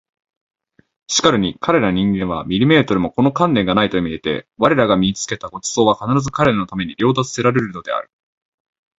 [1.05, 8.09] しかるに彼等人間は毫もこの観念がないと見えて我等が見付けた御馳走は必ず彼等のために掠奪せらるるのである